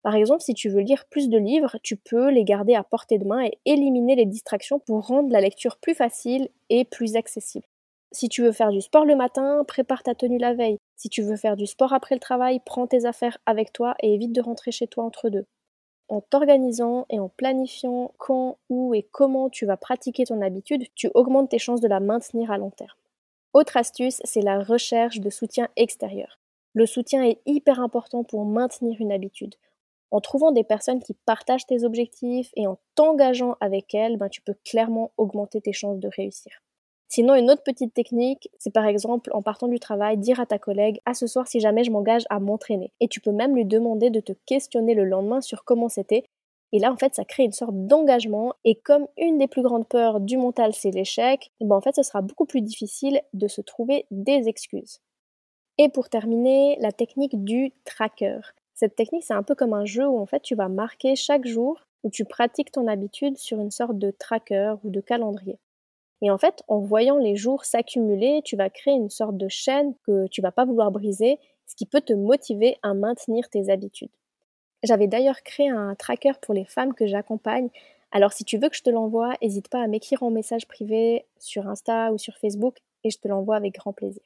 Par 0.02 0.14
exemple, 0.14 0.42
si 0.42 0.54
tu 0.54 0.68
veux 0.68 0.80
lire 0.80 1.06
plus 1.10 1.28
de 1.28 1.38
livres, 1.38 1.78
tu 1.82 1.96
peux 1.96 2.30
les 2.30 2.44
garder 2.44 2.74
à 2.74 2.84
portée 2.84 3.18
de 3.18 3.24
main 3.24 3.44
et 3.44 3.58
éliminer 3.64 4.16
les 4.16 4.26
distractions 4.26 4.78
pour 4.78 5.06
rendre 5.06 5.32
la 5.32 5.40
lecture 5.40 5.78
plus 5.78 5.94
facile 5.94 6.48
et 6.68 6.84
plus 6.84 7.16
accessible. 7.16 7.66
Si 8.12 8.28
tu 8.28 8.42
veux 8.42 8.52
faire 8.52 8.70
du 8.70 8.80
sport 8.80 9.04
le 9.06 9.16
matin, 9.16 9.64
prépare 9.66 10.02
ta 10.02 10.14
tenue 10.14 10.38
la 10.38 10.54
veille. 10.54 10.78
Si 10.96 11.08
tu 11.08 11.22
veux 11.22 11.36
faire 11.36 11.56
du 11.56 11.66
sport 11.66 11.92
après 11.92 12.14
le 12.14 12.20
travail, 12.20 12.60
prends 12.64 12.86
tes 12.86 13.06
affaires 13.06 13.38
avec 13.46 13.72
toi 13.72 13.94
et 14.00 14.14
évite 14.14 14.32
de 14.32 14.40
rentrer 14.42 14.70
chez 14.70 14.86
toi 14.86 15.04
entre 15.04 15.30
deux. 15.30 15.46
En 16.08 16.20
t'organisant 16.20 17.06
et 17.08 17.18
en 17.18 17.28
planifiant 17.28 18.12
quand, 18.18 18.58
où 18.68 18.94
et 18.94 19.02
comment 19.02 19.48
tu 19.48 19.64
vas 19.64 19.76
pratiquer 19.76 20.24
ton 20.24 20.42
habitude, 20.42 20.84
tu 20.94 21.10
augmentes 21.14 21.50
tes 21.50 21.58
chances 21.58 21.80
de 21.80 21.88
la 21.88 22.00
maintenir 22.00 22.50
à 22.50 22.58
long 22.58 22.70
terme. 22.70 22.96
Autre 23.54 23.76
astuce, 23.76 24.20
c'est 24.24 24.42
la 24.42 24.62
recherche 24.62 25.20
de 25.20 25.30
soutien 25.30 25.68
extérieur. 25.76 26.40
Le 26.74 26.86
soutien 26.86 27.22
est 27.22 27.40
hyper 27.46 27.78
important 27.78 28.24
pour 28.24 28.44
maintenir 28.44 29.00
une 29.00 29.12
habitude. 29.12 29.54
En 30.10 30.20
trouvant 30.20 30.50
des 30.50 30.64
personnes 30.64 31.02
qui 31.02 31.14
partagent 31.14 31.66
tes 31.66 31.84
objectifs 31.84 32.50
et 32.56 32.66
en 32.66 32.78
t'engageant 32.96 33.56
avec 33.60 33.94
elles, 33.94 34.16
ben, 34.16 34.28
tu 34.28 34.40
peux 34.42 34.56
clairement 34.64 35.12
augmenter 35.16 35.60
tes 35.60 35.72
chances 35.72 36.00
de 36.00 36.08
réussir. 36.08 36.63
Sinon, 37.14 37.36
une 37.36 37.48
autre 37.48 37.62
petite 37.62 37.94
technique, 37.94 38.50
c'est 38.58 38.72
par 38.72 38.86
exemple 38.86 39.30
en 39.34 39.40
partant 39.40 39.68
du 39.68 39.78
travail, 39.78 40.18
dire 40.18 40.40
à 40.40 40.46
ta 40.46 40.58
collègue 40.58 41.00
à 41.04 41.14
ce 41.14 41.28
soir 41.28 41.46
si 41.46 41.60
jamais 41.60 41.84
je 41.84 41.92
m'engage 41.92 42.24
à 42.28 42.40
m'entraîner. 42.40 42.90
Et 42.98 43.06
tu 43.06 43.20
peux 43.20 43.30
même 43.30 43.54
lui 43.54 43.64
demander 43.64 44.10
de 44.10 44.18
te 44.18 44.32
questionner 44.46 44.94
le 44.94 45.04
lendemain 45.04 45.40
sur 45.40 45.62
comment 45.62 45.88
c'était. 45.88 46.24
Et 46.72 46.80
là, 46.80 46.92
en 46.92 46.96
fait, 46.96 47.14
ça 47.14 47.24
crée 47.24 47.44
une 47.44 47.52
sorte 47.52 47.86
d'engagement. 47.86 48.54
Et 48.64 48.74
comme 48.74 49.06
une 49.16 49.38
des 49.38 49.46
plus 49.46 49.62
grandes 49.62 49.86
peurs 49.86 50.18
du 50.18 50.36
mental, 50.36 50.72
c'est 50.72 50.90
l'échec, 50.90 51.52
eh 51.60 51.64
ben 51.64 51.76
en 51.76 51.80
fait, 51.80 51.94
ce 51.94 52.02
sera 52.02 52.20
beaucoup 52.20 52.46
plus 52.46 52.62
difficile 52.62 53.22
de 53.32 53.46
se 53.46 53.60
trouver 53.60 54.06
des 54.10 54.48
excuses. 54.48 54.98
Et 55.78 55.88
pour 55.90 56.08
terminer, 56.08 56.76
la 56.80 56.90
technique 56.90 57.44
du 57.44 57.70
tracker. 57.84 58.40
Cette 58.74 58.96
technique, 58.96 59.22
c'est 59.22 59.34
un 59.34 59.44
peu 59.44 59.54
comme 59.54 59.72
un 59.72 59.84
jeu 59.84 60.04
où 60.04 60.18
en 60.18 60.26
fait, 60.26 60.42
tu 60.42 60.56
vas 60.56 60.68
marquer 60.68 61.14
chaque 61.14 61.46
jour 61.46 61.80
où 62.02 62.10
tu 62.10 62.24
pratiques 62.24 62.72
ton 62.72 62.88
habitude 62.88 63.38
sur 63.38 63.60
une 63.60 63.70
sorte 63.70 63.98
de 63.98 64.10
tracker 64.10 64.74
ou 64.82 64.90
de 64.90 65.00
calendrier. 65.00 65.60
Et 66.22 66.30
en 66.30 66.38
fait, 66.38 66.62
en 66.68 66.78
voyant 66.78 67.18
les 67.18 67.36
jours 67.36 67.64
s'accumuler, 67.64 68.40
tu 68.44 68.56
vas 68.56 68.70
créer 68.70 68.94
une 68.94 69.10
sorte 69.10 69.36
de 69.36 69.48
chaîne 69.48 69.94
que 70.06 70.26
tu 70.28 70.40
vas 70.40 70.52
pas 70.52 70.64
vouloir 70.64 70.90
briser, 70.90 71.38
ce 71.66 71.74
qui 71.76 71.86
peut 71.86 72.00
te 72.00 72.12
motiver 72.12 72.76
à 72.82 72.94
maintenir 72.94 73.48
tes 73.48 73.70
habitudes. 73.70 74.10
J'avais 74.82 75.06
d'ailleurs 75.06 75.42
créé 75.42 75.68
un 75.68 75.94
tracker 75.94 76.32
pour 76.42 76.54
les 76.54 76.64
femmes 76.64 76.94
que 76.94 77.06
j'accompagne. 77.06 77.68
Alors 78.12 78.32
si 78.32 78.44
tu 78.44 78.58
veux 78.58 78.68
que 78.68 78.76
je 78.76 78.82
te 78.82 78.90
l'envoie, 78.90 79.34
n'hésite 79.42 79.68
pas 79.68 79.82
à 79.82 79.86
m'écrire 79.86 80.22
en 80.22 80.30
message 80.30 80.68
privé 80.68 81.24
sur 81.38 81.66
Insta 81.66 82.12
ou 82.12 82.18
sur 82.18 82.36
Facebook 82.36 82.76
et 83.02 83.10
je 83.10 83.18
te 83.18 83.28
l'envoie 83.28 83.56
avec 83.56 83.74
grand 83.74 83.92
plaisir. 83.92 84.22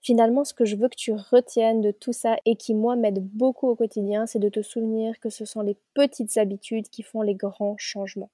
Finalement, 0.00 0.44
ce 0.44 0.52
que 0.52 0.64
je 0.64 0.74
veux 0.74 0.88
que 0.88 0.96
tu 0.96 1.12
retiennes 1.12 1.80
de 1.80 1.92
tout 1.92 2.12
ça 2.12 2.36
et 2.44 2.56
qui, 2.56 2.74
moi, 2.74 2.96
m'aide 2.96 3.20
beaucoup 3.20 3.68
au 3.68 3.76
quotidien, 3.76 4.26
c'est 4.26 4.40
de 4.40 4.48
te 4.48 4.60
souvenir 4.60 5.20
que 5.20 5.30
ce 5.30 5.44
sont 5.44 5.60
les 5.60 5.76
petites 5.94 6.36
habitudes 6.38 6.88
qui 6.88 7.02
font 7.02 7.22
les 7.22 7.36
grands 7.36 7.76
changements. 7.78 8.30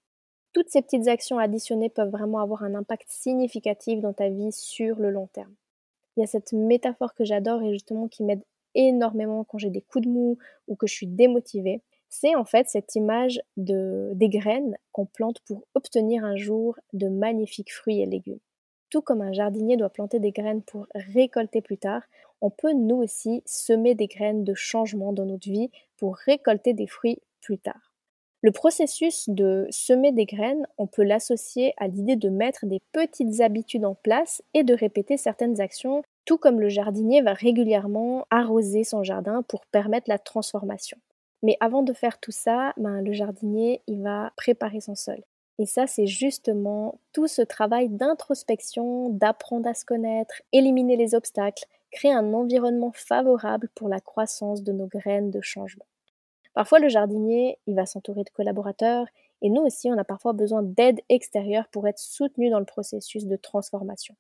Toutes 0.59 0.71
ces 0.71 0.83
petites 0.83 1.07
actions 1.07 1.39
additionnées 1.39 1.89
peuvent 1.89 2.11
vraiment 2.11 2.41
avoir 2.41 2.65
un 2.65 2.75
impact 2.75 3.09
significatif 3.09 4.01
dans 4.01 4.13
ta 4.13 4.29
vie 4.29 4.51
sur 4.51 4.99
le 4.99 5.09
long 5.09 5.29
terme. 5.29 5.55
Il 6.17 6.21
y 6.21 6.25
a 6.25 6.27
cette 6.27 6.53
métaphore 6.53 7.15
que 7.15 7.25
j'adore 7.25 7.63
et 7.63 7.73
justement 7.73 8.09
qui 8.09 8.25
m'aide 8.25 8.43
énormément 8.75 9.45
quand 9.45 9.59
j'ai 9.59 9.71
des 9.71 9.83
coups 9.83 10.07
de 10.07 10.11
mou 10.11 10.37
ou 10.67 10.75
que 10.75 10.89
je 10.89 10.95
suis 10.95 11.07
démotivée. 11.07 11.81
C'est 12.09 12.35
en 12.35 12.45
fait 12.45 12.69
cette 12.69 12.97
image 12.97 13.41
de, 13.57 14.11
des 14.17 14.29
graines 14.29 14.77
qu'on 14.91 15.07
plante 15.07 15.39
pour 15.47 15.63
obtenir 15.77 16.25
un 16.25 16.35
jour 16.35 16.77
de 16.93 17.07
magnifiques 17.07 17.73
fruits 17.73 18.01
et 18.01 18.07
légumes. 18.07 18.41
Tout 18.91 19.01
comme 19.01 19.23
un 19.23 19.33
jardinier 19.33 19.77
doit 19.77 19.91
planter 19.91 20.19
des 20.19 20.33
graines 20.33 20.63
pour 20.63 20.89
récolter 20.93 21.61
plus 21.61 21.79
tard, 21.79 22.03
on 22.41 22.51
peut 22.51 22.73
nous 22.73 22.97
aussi 22.97 23.45
semer 23.47 23.95
des 23.95 24.09
graines 24.09 24.43
de 24.43 24.55
changement 24.55 25.13
dans 25.13 25.25
notre 25.25 25.49
vie 25.49 25.71
pour 25.99 26.17
récolter 26.17 26.73
des 26.73 26.89
fruits 26.89 27.21
plus 27.43 27.59
tard. 27.59 27.88
Le 28.41 28.53
processus 28.53 29.29
de 29.29 29.67
semer 29.71 30.13
des 30.13 30.25
graines, 30.25 30.65
on 30.79 30.87
peut 30.87 31.03
l'associer 31.03 31.75
à 31.77 31.89
l'idée 31.89 32.15
de 32.15 32.29
mettre 32.29 32.67
des 32.67 32.81
petites 32.93 33.41
habitudes 33.41 33.85
en 33.85 33.97
place 33.97 34.43
et 34.55 34.63
de 34.63 34.75
répéter 34.75 35.17
certaines 35.17 35.61
actions, 35.61 36.03
tout 36.25 36.39
comme 36.39 36.61
le 36.61 36.69
jardinier 36.69 37.21
va 37.21 37.33
régulièrement 37.33 38.27
arroser 38.31 38.85
son 38.85 39.03
jardin 39.03 39.43
pour 39.43 39.67
permettre 39.67 40.09
la 40.09 40.21
transformation. 40.21 40.99
Mais 41.43 41.57
avant 41.59 41.83
de 41.83 41.93
faire 41.93 42.21
tout 42.21 42.31
ça, 42.31 42.75
ben, 42.77 43.01
le 43.01 43.13
jardinier, 43.13 43.83
va 43.89 44.33
préparer 44.37 44.81
son 44.81 44.95
sol. 44.95 45.21
Et 45.59 45.67
ça, 45.67 45.89
c'est 45.89 46.07
justement 46.07 47.01
tout 47.13 47.27
ce 47.27 47.43
travail 47.43 47.89
d'introspection, 47.89 49.09
d'apprendre 49.09 49.69
à 49.69 49.75
se 49.75 49.85
connaître, 49.85 50.43
éliminer 50.53 50.97
les 50.97 51.17
obstacles, 51.17 51.65
créer 51.91 52.13
un 52.13 52.33
environnement 52.35 52.93
favorable 52.95 53.69
pour 53.75 53.89
la 53.89 53.99
croissance 53.99 54.63
de 54.63 54.71
nos 54.71 54.87
graines 54.87 55.33
de 55.33 55.41
changement. 55.41 55.87
Parfois, 56.59 56.81
le 56.81 56.89
jardinier, 56.89 57.57
il 57.69 57.77
va 57.77 57.87
s'entourer 57.87 58.25
de 58.25 58.31
collaborateurs 58.31 59.07
et 59.43 59.49
nous 59.49 59.63
aussi, 59.63 59.93
on 59.93 59.97
a 59.97 60.03
parfois 60.03 60.33
besoin 60.33 60.65
d'aide 60.65 61.01
extérieure 61.09 61.69
pour 61.69 61.87
être 61.87 62.01
soutenu 62.01 62.51
dans 62.51 62.59
le 62.59 62.65
processus 62.65 63.27
de 63.27 63.37
transformation. 63.37 64.17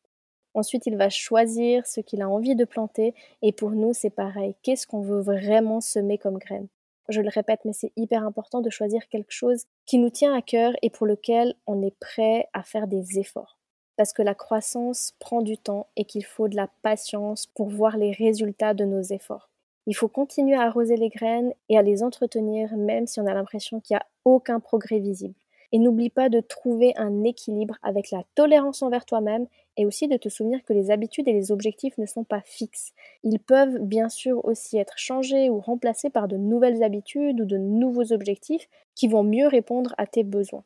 Ensuite, 0.54 0.86
il 0.86 0.96
va 0.96 1.08
choisir 1.08 1.84
ce 1.84 2.00
qu'il 2.00 2.22
a 2.22 2.28
envie 2.28 2.54
de 2.54 2.64
planter 2.64 3.12
et 3.42 3.50
pour 3.50 3.72
nous, 3.72 3.92
c'est 3.92 4.10
pareil. 4.10 4.54
Qu'est-ce 4.62 4.86
qu'on 4.86 5.00
veut 5.00 5.20
vraiment 5.20 5.80
semer 5.80 6.16
comme 6.16 6.38
graine 6.38 6.68
Je 7.08 7.22
le 7.22 7.28
répète, 7.28 7.64
mais 7.64 7.72
c'est 7.72 7.90
hyper 7.96 8.22
important 8.22 8.60
de 8.60 8.70
choisir 8.70 9.08
quelque 9.08 9.32
chose 9.32 9.64
qui 9.84 9.98
nous 9.98 10.10
tient 10.10 10.32
à 10.32 10.40
cœur 10.40 10.74
et 10.80 10.90
pour 10.90 11.08
lequel 11.08 11.56
on 11.66 11.82
est 11.82 11.98
prêt 11.98 12.46
à 12.52 12.62
faire 12.62 12.86
des 12.86 13.18
efforts. 13.18 13.58
parce 13.96 14.12
que 14.12 14.22
la 14.22 14.36
croissance 14.36 15.16
prend 15.18 15.42
du 15.42 15.58
temps 15.58 15.88
et 15.96 16.04
qu'il 16.04 16.24
faut 16.24 16.46
de 16.46 16.54
la 16.54 16.68
patience 16.82 17.46
pour 17.46 17.68
voir 17.68 17.96
les 17.96 18.12
résultats 18.12 18.72
de 18.72 18.84
nos 18.84 19.02
efforts. 19.02 19.50
Il 19.88 19.96
faut 19.96 20.08
continuer 20.08 20.54
à 20.54 20.64
arroser 20.64 20.96
les 20.96 21.08
graines 21.08 21.54
et 21.70 21.78
à 21.78 21.82
les 21.82 22.02
entretenir 22.02 22.76
même 22.76 23.06
si 23.06 23.20
on 23.20 23.26
a 23.26 23.32
l'impression 23.32 23.80
qu'il 23.80 23.94
n'y 23.94 23.98
a 23.98 24.06
aucun 24.26 24.60
progrès 24.60 24.98
visible. 24.98 25.34
Et 25.72 25.78
n'oublie 25.78 26.10
pas 26.10 26.28
de 26.28 26.40
trouver 26.40 26.92
un 26.96 27.24
équilibre 27.24 27.78
avec 27.82 28.10
la 28.10 28.22
tolérance 28.34 28.82
envers 28.82 29.06
toi-même 29.06 29.46
et 29.78 29.86
aussi 29.86 30.06
de 30.06 30.18
te 30.18 30.28
souvenir 30.28 30.62
que 30.64 30.74
les 30.74 30.90
habitudes 30.90 31.26
et 31.26 31.32
les 31.32 31.52
objectifs 31.52 31.96
ne 31.96 32.04
sont 32.04 32.24
pas 32.24 32.42
fixes. 32.44 32.92
Ils 33.22 33.38
peuvent 33.38 33.78
bien 33.78 34.10
sûr 34.10 34.44
aussi 34.44 34.76
être 34.76 34.98
changés 34.98 35.48
ou 35.48 35.58
remplacés 35.58 36.10
par 36.10 36.28
de 36.28 36.36
nouvelles 36.36 36.82
habitudes 36.82 37.40
ou 37.40 37.46
de 37.46 37.56
nouveaux 37.56 38.12
objectifs 38.12 38.68
qui 38.94 39.08
vont 39.08 39.22
mieux 39.22 39.48
répondre 39.48 39.94
à 39.96 40.06
tes 40.06 40.22
besoins. 40.22 40.64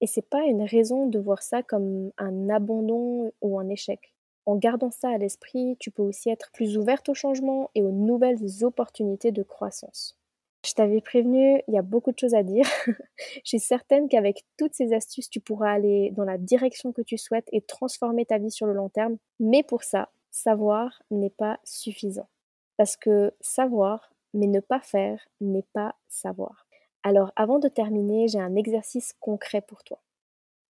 Et 0.00 0.08
c'est 0.08 0.28
pas 0.28 0.42
une 0.42 0.64
raison 0.64 1.06
de 1.06 1.20
voir 1.20 1.40
ça 1.40 1.62
comme 1.62 2.10
un 2.18 2.50
abandon 2.50 3.30
ou 3.42 3.60
un 3.60 3.68
échec. 3.68 4.15
En 4.46 4.54
gardant 4.54 4.92
ça 4.92 5.10
à 5.10 5.18
l'esprit, 5.18 5.76
tu 5.80 5.90
peux 5.90 6.02
aussi 6.02 6.30
être 6.30 6.50
plus 6.52 6.78
ouverte 6.78 7.08
au 7.08 7.14
changement 7.14 7.70
et 7.74 7.82
aux 7.82 7.90
nouvelles 7.90 8.64
opportunités 8.64 9.32
de 9.32 9.42
croissance. 9.42 10.16
Je 10.64 10.72
t'avais 10.72 11.00
prévenu, 11.00 11.62
il 11.68 11.74
y 11.74 11.78
a 11.78 11.82
beaucoup 11.82 12.12
de 12.12 12.18
choses 12.18 12.34
à 12.34 12.44
dire. 12.44 12.66
je 13.16 13.40
suis 13.44 13.60
certaine 13.60 14.08
qu'avec 14.08 14.44
toutes 14.56 14.74
ces 14.74 14.92
astuces, 14.92 15.30
tu 15.30 15.40
pourras 15.40 15.72
aller 15.72 16.10
dans 16.12 16.24
la 16.24 16.38
direction 16.38 16.92
que 16.92 17.02
tu 17.02 17.18
souhaites 17.18 17.48
et 17.52 17.60
transformer 17.60 18.24
ta 18.24 18.38
vie 18.38 18.50
sur 18.50 18.66
le 18.66 18.72
long 18.72 18.88
terme. 18.88 19.16
Mais 19.40 19.62
pour 19.62 19.82
ça, 19.82 20.10
savoir 20.30 21.02
n'est 21.10 21.30
pas 21.30 21.58
suffisant. 21.64 22.28
Parce 22.76 22.96
que 22.96 23.32
savoir, 23.40 24.12
mais 24.32 24.46
ne 24.46 24.60
pas 24.60 24.80
faire, 24.80 25.20
n'est 25.40 25.66
pas 25.72 25.96
savoir. 26.08 26.66
Alors 27.02 27.32
avant 27.36 27.58
de 27.58 27.68
terminer, 27.68 28.28
j'ai 28.28 28.40
un 28.40 28.56
exercice 28.56 29.12
concret 29.20 29.60
pour 29.60 29.82
toi. 29.84 30.00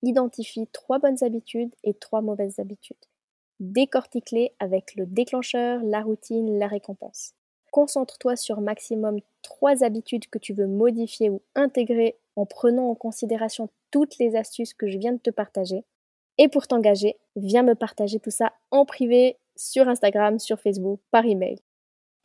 Identifie 0.03 0.67
trois 0.69 0.99
bonnes 0.99 1.23
habitudes 1.23 1.75
et 1.85 1.95
trois 1.95 2.21
mauvaises 2.21 2.59
habitudes. 2.59 2.97
Décortique-les 3.61 4.53
avec 4.59 4.95
le 4.97 5.07
déclencheur, 5.07 5.81
la 5.83 6.03
routine, 6.03 6.59
la 6.59 6.67
récompense 6.67 7.35
concentre-toi 7.77 8.37
sur 8.37 8.63
maximum 8.63 9.19
trois 9.43 9.85
habitudes 9.85 10.31
que 10.31 10.39
tu 10.39 10.55
veux 10.55 10.67
modifier 10.67 11.29
ou 11.29 11.43
intégrer 11.55 12.17
en 12.35 12.47
prenant 12.47 12.89
en 12.89 12.95
considération 12.95 13.69
toutes 13.91 14.17
les 14.17 14.35
astuces 14.35 14.73
que 14.73 14.89
je 14.89 14.97
viens 14.97 15.13
de 15.13 15.19
te 15.19 15.29
partager. 15.29 15.85
Et 16.39 16.49
pour 16.49 16.67
t'engager, 16.69 17.17
viens 17.37 17.63
me 17.63 17.75
partager 17.75 18.19
tout 18.19 18.31
ça 18.31 18.55
en 18.71 18.87
privé 18.87 19.37
sur 19.57 19.91
Instagram, 19.91 20.39
sur 20.39 20.59
Facebook, 20.59 21.01
par 21.11 21.27
email. 21.27 21.59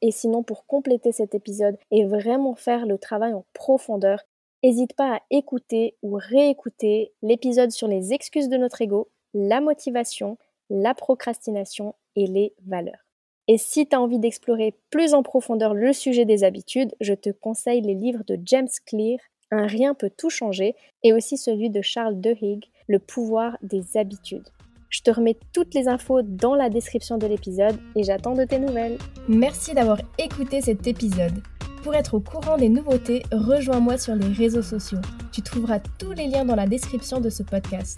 Et 0.02 0.12
sinon, 0.12 0.42
pour 0.42 0.66
compléter 0.68 1.12
cet 1.12 1.36
épisode 1.36 1.78
et 1.92 2.06
vraiment 2.06 2.56
faire 2.56 2.86
le 2.86 2.98
travail 2.98 3.34
en 3.34 3.44
profondeur, 3.52 4.22
n'hésite 4.64 4.94
pas 4.94 5.16
à 5.16 5.22
écouter 5.32 5.98
ou 6.02 6.14
réécouter 6.14 7.12
l'épisode 7.22 7.72
sur 7.72 7.90
les 7.90 8.14
excuses 8.14 8.48
de 8.48 8.56
notre 8.56 8.82
ego, 8.82 9.10
la 9.34 9.60
motivation, 9.60 10.38
la 10.72 10.94
procrastination 10.94 11.96
et 12.16 12.26
les 12.26 12.54
valeurs. 12.66 13.06
Et 13.48 13.58
si 13.58 13.88
tu 13.88 13.96
as 13.96 14.02
envie 14.02 14.20
d'explorer 14.20 14.74
plus 14.90 15.14
en 15.14 15.24
profondeur 15.24 15.74
le 15.74 15.92
sujet 15.92 16.26
des 16.26 16.44
habitudes, 16.44 16.96
je 17.02 17.14
te 17.14 17.30
conseille 17.30 17.82
les 17.82 17.94
livres 17.94 18.24
de 18.26 18.40
James 18.46 18.70
Clear, 18.86 19.20
Un 19.52 19.68
rien 19.68 19.94
peut 19.94 20.12
tout 20.16 20.30
changer, 20.30 20.76
et 21.04 21.12
aussi 21.12 21.38
celui 21.38 21.70
de 21.70 21.82
Charles 21.82 22.22
Duhigg, 22.22 22.66
Le 22.88 23.00
pouvoir 23.00 23.58
des 23.62 23.98
habitudes. 23.98 24.48
Je 24.90 25.02
te 25.02 25.12
remets 25.12 25.38
toutes 25.54 25.74
les 25.74 25.88
infos 25.88 26.22
dans 26.22 26.56
la 26.56 26.70
description 26.70 27.18
de 27.18 27.28
l'épisode 27.28 27.78
et 27.96 28.04
j'attends 28.04 28.36
de 28.36 28.44
tes 28.44 28.60
nouvelles. 28.60 28.98
Merci 29.28 29.74
d'avoir 29.74 30.00
écouté 30.18 30.62
cet 30.62 30.88
épisode. 30.88 31.42
Pour 31.84 31.96
être 31.96 32.14
au 32.14 32.20
courant 32.20 32.58
des 32.58 32.70
nouveautés, 32.70 33.24
rejoins-moi 33.32 33.98
sur 33.98 34.16
les 34.16 34.28
réseaux 34.28 34.62
sociaux. 34.62 35.00
Tu 35.32 35.42
trouveras 35.42 35.80
tous 35.98 36.12
les 36.12 36.28
liens 36.28 36.46
dans 36.46 36.56
la 36.56 36.68
description 36.68 37.20
de 37.20 37.30
ce 37.30 37.42
podcast. 37.42 37.98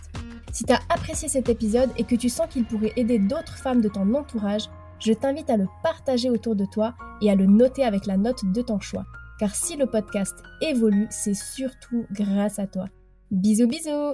Si 0.54 0.64
tu 0.66 0.72
as 0.72 0.80
apprécié 0.88 1.28
cet 1.28 1.50
épisode 1.50 1.90
et 1.98 2.04
que 2.04 2.16
tu 2.16 2.30
sens 2.30 2.48
qu'il 2.48 2.64
pourrait 2.64 2.94
aider 2.96 3.18
d'autres 3.18 3.58
femmes 3.58 3.82
de 3.82 3.90
ton 3.90 4.14
entourage, 4.14 4.70
je 5.00 5.12
t'invite 5.12 5.50
à 5.50 5.58
le 5.58 5.66
partager 5.82 6.30
autour 6.30 6.56
de 6.56 6.66
toi 6.66 6.94
et 7.22 7.32
à 7.32 7.36
le 7.36 7.48
noter 7.48 7.84
avec 7.84 8.06
la 8.06 8.18
note 8.18 8.46
de 8.46 8.62
ton 8.62 8.80
choix. 8.80 9.04
Car 9.40 9.56
si 9.56 9.76
le 9.76 9.88
podcast 9.88 10.36
évolue, 10.62 11.08
c'est 11.10 11.34
surtout 11.34 12.06
grâce 12.12 12.60
à 12.60 12.68
toi. 12.68 12.86
Bisous 13.32 13.68
bisous 13.68 14.14